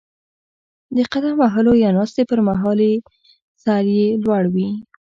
د 0.95 0.97
قدم 1.13 1.35
وهلو 1.41 1.71
یا 1.83 1.89
ناستې 1.97 2.23
پر 2.29 2.39
مهال 2.47 2.79
سر 3.63 3.85
یې 3.97 4.07
لوړ 4.23 4.43
وي. 4.53 4.69